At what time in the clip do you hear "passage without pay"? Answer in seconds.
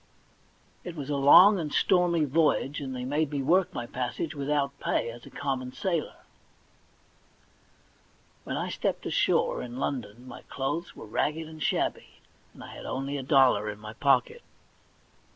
3.85-5.11